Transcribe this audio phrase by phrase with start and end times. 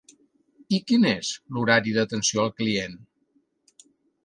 [0.77, 2.99] I quin és l'horari d'atenció al client?